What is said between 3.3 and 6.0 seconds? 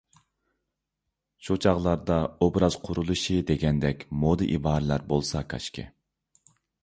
دېگەندەك مودا ئىبارىلەر بولسا كاشكى.